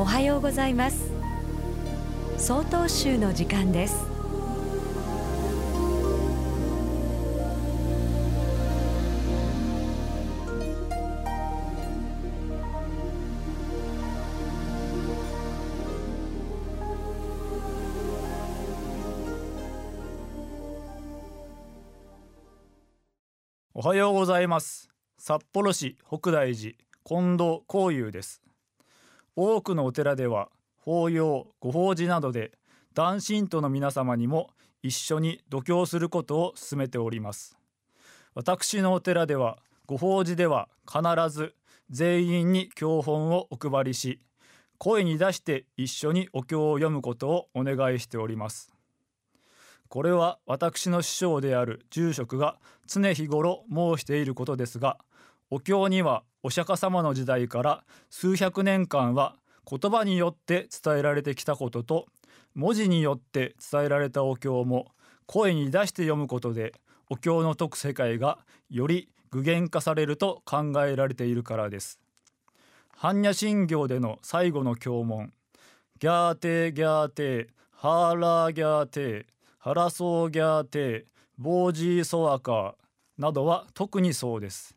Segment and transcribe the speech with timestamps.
[0.00, 1.12] おはようございます。
[2.38, 4.06] 総統集の時間です。
[23.74, 24.88] おはようございます。
[25.18, 26.72] 札幌市北大寺
[27.04, 28.49] 近藤光雄です。
[29.42, 32.52] 多くのお寺では法要ご法事などで
[32.92, 34.50] 男信徒の皆様にも
[34.82, 37.56] 一緒に度胸することを進めております。
[38.34, 41.54] 私のお寺ではご法事では必ず
[41.88, 44.20] 全員に教本をお配りし
[44.76, 48.74] 声に出して一緒にお経を読むことをお願いしております。
[49.88, 54.98] これは私の師匠である住職が常日頃申していることですが
[55.48, 59.36] お経にはお釈迦様の時代から数百年間は
[59.68, 62.06] 言葉によって伝えられてきたことと
[62.54, 64.88] 文字によって伝えられたお経も
[65.26, 66.74] 声に出して読むことで
[67.08, 68.38] お経の解く世界が
[68.70, 72.00] より具現化されると考えられているからです。
[72.96, 75.32] 般若心経での最後の経文
[75.98, 79.24] ギャーテーギャーテーハーラーギャーテー
[79.58, 81.04] ハラソーギャーテー
[81.38, 82.72] ボージーソアカー
[83.18, 84.76] などは特にそうです。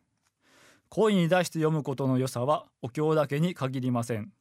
[0.88, 4.32] 声に出して読むことの良さはお経だけに限りません。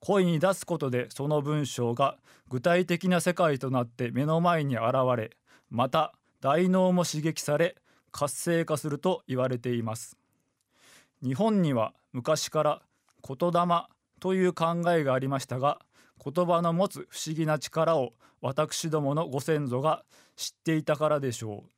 [0.00, 5.36] 声に出すことでその文章が具体的な世界となって目の前に現れ
[5.70, 7.76] また大脳も刺激され
[8.12, 10.16] 活性化すると言われています。
[11.22, 12.82] 日本には昔から
[13.26, 13.86] 言霊
[14.20, 15.80] という考えがありましたが
[16.24, 20.04] 言葉の持つ不思議な力を私どものご先祖が
[20.36, 21.70] 知っていたからでしょう。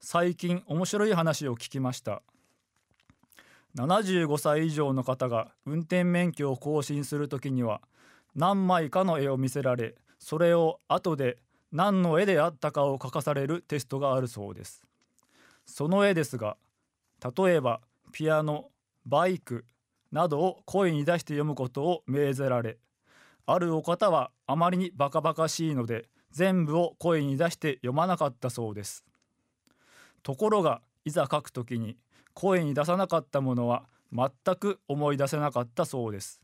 [0.00, 2.22] 最近面白い話を聞きました。
[3.76, 7.82] 75歳以上の方が運転免許を更新する時には
[8.34, 11.38] 何枚かの絵を見せられそれを後で
[11.72, 14.82] 何の絵であったかを書かされるテストがあるそうです。
[15.66, 16.56] その絵ですが
[17.36, 17.80] 例えば
[18.12, 18.70] ピアノ
[19.04, 19.64] バイク
[20.12, 22.78] などを声に出して読むことを命ぜられ
[23.46, 29.04] あるお方はあまりにバカバカしいので全部を声に出して読まなかったそうです。
[30.22, 31.96] ところがいざ書くときに
[32.36, 36.42] 声に出さなかったものは全く思い出せなかったそうです。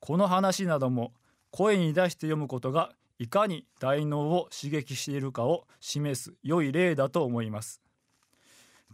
[0.00, 1.12] この話なども
[1.50, 7.82] 声に出して読むことがいかに大脳を刺激しているかを示す良い例だと思います。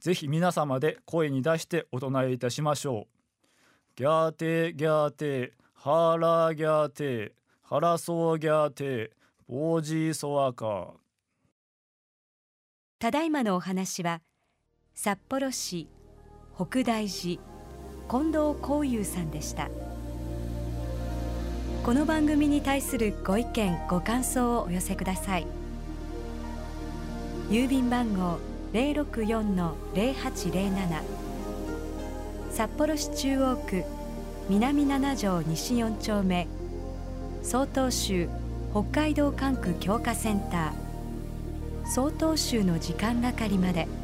[0.00, 3.94] ぜひ皆様で声に出してお唱えいたしましょう。
[3.94, 7.32] ギャーテーギャーテーハーラーギャーテー
[7.62, 9.10] ハラソーギャーテー
[9.46, 10.86] ボージーソアカー。
[12.98, 14.22] ただいまのお話は
[14.96, 15.88] 札幌市
[16.56, 17.40] 北大寺
[18.08, 19.68] 近藤光雄さんでした。
[21.84, 25.48] この番組に対するご意見ご感想をお寄せください。
[27.50, 28.38] 郵便番号
[28.72, 31.02] 064-0807
[32.52, 33.82] 札幌市中央区
[34.48, 36.46] 南七条西4丁目。
[37.42, 38.28] 曹洞州
[38.72, 41.90] 北海道管区強化センター。
[41.90, 43.88] 曹洞州の時間係まで「